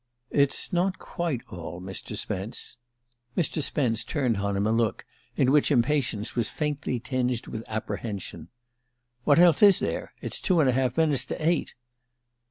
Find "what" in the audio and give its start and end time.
9.25-9.37